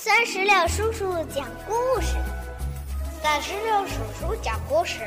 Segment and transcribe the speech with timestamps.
[0.00, 2.14] 三十六叔叔讲故事，
[3.20, 5.00] 三十六叔叔讲故事，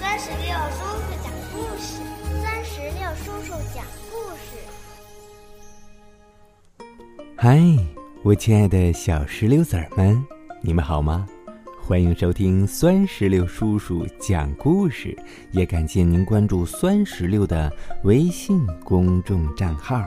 [0.00, 2.00] 三十六叔叔讲故事，
[2.40, 4.56] 三十六叔叔讲故事。
[7.36, 7.58] 嗨，
[8.22, 10.24] 我亲爱的小石榴籽儿们，
[10.60, 11.26] 你们好吗？
[11.82, 15.18] 欢迎收听酸石榴叔叔讲故事，
[15.50, 17.68] 也感谢您关注酸石榴的
[18.04, 20.00] 微信公众账号。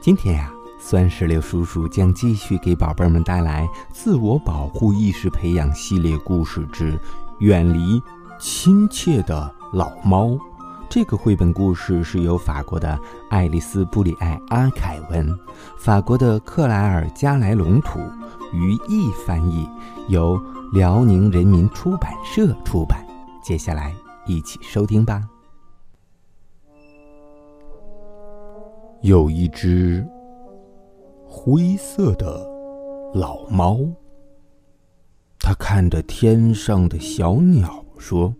[0.00, 0.52] 今天呀，
[0.84, 6.92] 酸石榴叔叔将继续给宝贝们带来自我保护意识培养系列故事之
[7.38, 8.02] 《远离
[8.40, 10.26] 亲切的老猫》。
[10.90, 12.98] 这个绘本故事是由法国的
[13.30, 15.32] 爱丽丝·布里埃阿凯文、
[15.78, 18.00] 法国的克莱尔·加莱隆图、
[18.52, 19.68] 于毅翻译，
[20.08, 20.40] 由。
[20.72, 23.06] 辽宁人民出版社出版。
[23.42, 25.22] 接下来一起收听吧。
[29.02, 30.02] 有一只
[31.34, 32.46] 灰色的
[33.14, 33.80] 老猫，
[35.40, 38.34] 它看着天上的小鸟说：“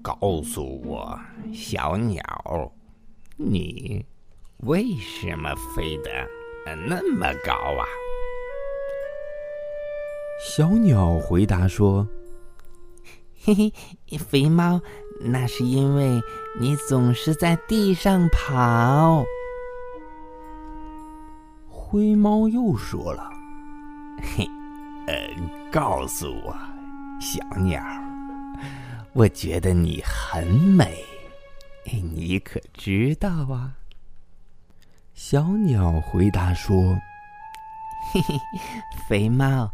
[0.00, 1.20] 告诉我，
[1.52, 2.22] 小鸟，
[3.36, 4.04] 你
[4.60, 6.10] 为什么飞得
[6.88, 7.84] 那么高啊？”
[10.42, 12.08] 小鸟回答说
[13.44, 13.54] ：“嘿
[14.06, 14.80] 嘿，肥猫，
[15.20, 16.22] 那是因为
[16.58, 19.26] 你总是在地上跑。”
[21.90, 23.28] 灰猫又说了
[24.22, 24.48] ：“嘿，
[25.08, 25.28] 呃，
[25.72, 26.56] 告诉我，
[27.20, 27.82] 小鸟，
[29.12, 31.02] 我觉得你很美，
[31.84, 33.74] 你可知道啊？”
[35.14, 36.80] 小鸟回答说
[38.14, 38.38] ：“嘿嘿，
[39.08, 39.68] 肥猫。”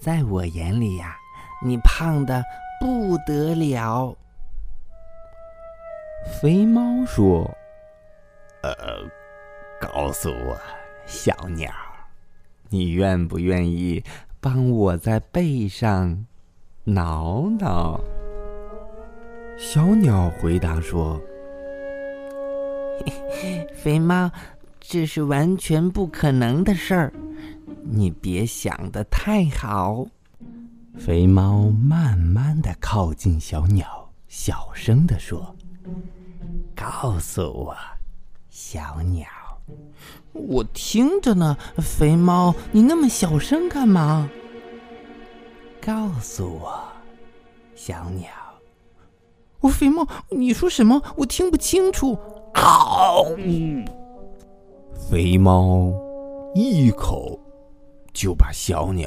[0.00, 1.16] 在我眼里呀，
[1.64, 2.44] 你胖的
[2.80, 4.16] 不得了。
[6.40, 7.50] 肥猫说
[8.62, 8.70] ：“呃，
[9.80, 10.56] 告诉我，
[11.06, 11.72] 小鸟，
[12.68, 14.02] 你愿不愿意
[14.40, 16.26] 帮我在背上
[16.84, 18.00] 挠挠？”
[19.56, 21.20] 小鸟回答说：
[23.74, 24.30] “肥猫，
[24.80, 27.12] 这是完全不可能的事儿。”
[27.88, 30.04] 你别想的太好。
[30.98, 35.54] 肥猫慢慢的靠近小鸟，小声的说
[36.74, 37.76] ：“告诉我，
[38.50, 39.26] 小鸟，
[40.32, 41.56] 我听着呢。
[41.78, 44.30] 肥猫，你那么小声干嘛？
[45.80, 46.82] 告诉我，
[47.74, 48.28] 小鸟。
[49.60, 51.02] 我肥猫，你说什么？
[51.16, 52.18] 我听不清楚。
[52.54, 53.36] 嗷！
[55.10, 55.92] 肥猫
[56.54, 57.40] 一口。
[58.12, 59.06] 就把小鸟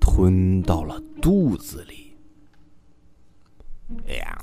[0.00, 2.16] 吞到了肚子里。
[4.08, 4.36] 呀，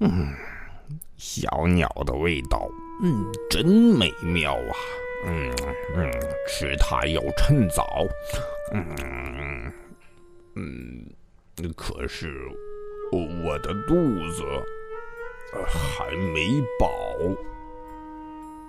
[0.00, 0.34] 嗯，
[1.18, 2.66] 小鸟的味道，
[3.02, 4.72] 嗯，真美妙啊！
[5.26, 5.52] 嗯
[5.94, 6.10] 嗯，
[6.46, 8.06] 吃它要趁早。
[8.72, 9.72] 嗯
[10.54, 11.04] 嗯，
[11.76, 12.48] 可是
[13.10, 13.94] 我的肚
[14.30, 14.44] 子
[15.66, 16.88] 还没饱。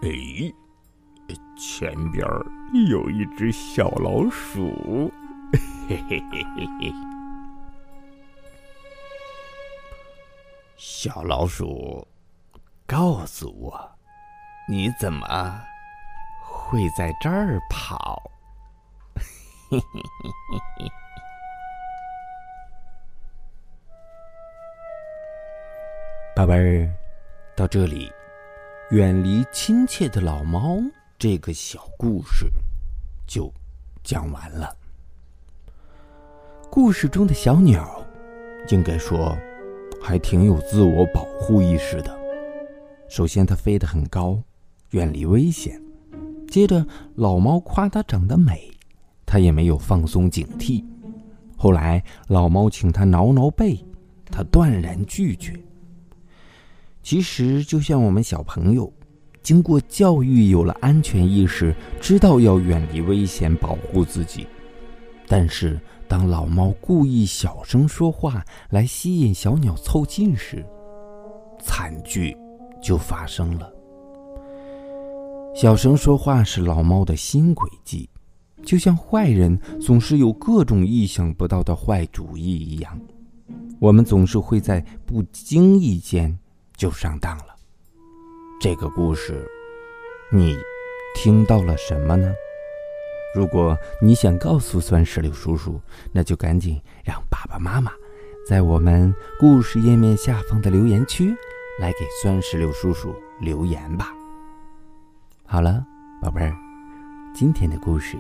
[0.02, 0.52] 哎。
[1.62, 2.26] 前边
[2.90, 5.12] 有一只小老鼠，
[5.90, 6.94] 嘿嘿嘿嘿嘿。
[10.78, 12.08] 小老鼠，
[12.90, 13.80] 告诉我，
[14.68, 15.62] 你怎么
[16.44, 18.20] 会在这儿跑？
[26.36, 26.92] 宝贝儿，
[27.56, 28.12] 到这里，
[28.90, 30.80] 远离亲切的老猫。
[31.20, 32.48] 这个小故事
[33.28, 33.54] 就
[34.04, 34.76] 讲完了。
[36.72, 38.04] 故事中的小鸟，
[38.70, 39.38] 应该说
[40.02, 42.19] 还挺有自我保护意识的。
[43.10, 44.40] 首先，它飞得很高，
[44.92, 45.74] 远离危险；
[46.48, 48.70] 接着，老猫夸它长得美，
[49.26, 50.84] 它也没有放松警惕。
[51.58, 53.84] 后来，老猫请它挠挠背，
[54.32, 55.60] 它断然拒绝。
[57.02, 58.92] 其实，就像我们小朋友。
[59.42, 64.46] 经过教育，有了安全意识，知道要远离危险，保护自己。
[65.28, 70.64] 但是，当老猫故意小声说话来吸引小鸟凑近时，
[71.64, 72.38] 惨剧
[72.82, 73.72] 就发生了。
[75.56, 78.10] 小声说话是老猫的新诡计，
[78.64, 83.00] 就像坏人总是有各种意想不到的坏主意一样，
[83.80, 86.38] 我们总是会在不经意间
[86.78, 87.56] 就上当了。
[88.62, 89.46] 这个故事，
[90.32, 90.58] 你
[91.16, 92.32] 听到了什么呢？
[93.36, 95.80] 如果你想告诉酸石榴叔叔，
[96.12, 97.92] 那就赶紧让爸爸妈妈
[98.48, 101.36] 在我们故事页面下方的留言区
[101.80, 104.10] 来给酸石榴叔叔留言吧。
[105.46, 105.86] 好了，
[106.22, 106.56] 宝宝贝儿，
[107.34, 108.18] 今天的故事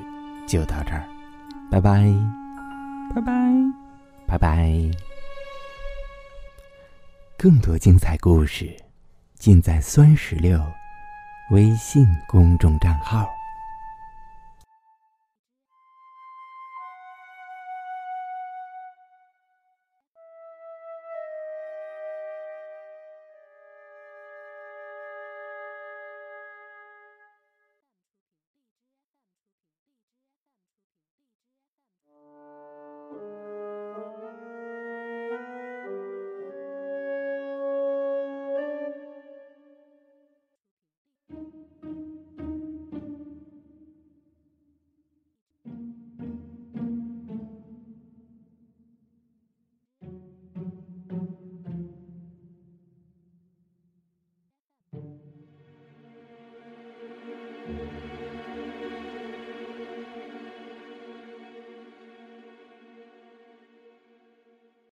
[0.48, 1.08] 就到这儿，
[1.70, 2.04] 拜拜，
[3.14, 3.54] 拜拜，
[4.26, 4.92] 拜拜。
[7.38, 8.76] 更多精彩故事，
[9.36, 10.60] 尽在酸石榴
[11.52, 13.28] 微信公众账号。